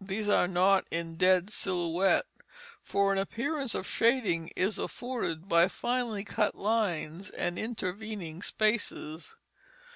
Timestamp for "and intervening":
7.30-8.42